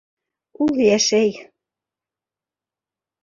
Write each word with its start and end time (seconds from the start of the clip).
Ул 0.65 0.79
йәшәй. 0.85 1.35